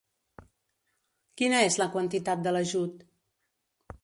[1.41, 3.05] Quina és la quantitat de l'ajut?